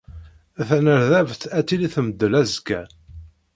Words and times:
Tanerdabt 0.67 1.41
ad 1.57 1.63
tili 1.67 1.89
temdel 1.93 2.33
azekka. 2.41 2.81